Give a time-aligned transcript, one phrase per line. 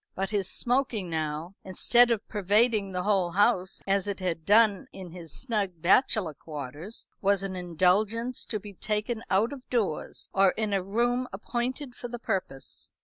[0.15, 5.11] But his smoking now, instead of pervading the whole house, as it had done in
[5.11, 10.73] his snug bachelor quarters, was an indulgence to be taken out of doors, or in
[10.73, 12.91] a room appointed for the purpose.